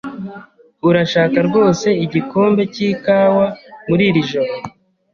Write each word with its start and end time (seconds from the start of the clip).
Urashaka 0.89 1.37
rwose 1.47 1.87
igikombe 2.05 2.61
cy'ikawa 2.73 3.45
muri 3.87 4.03
iri 4.09 4.21
joro? 4.29 4.53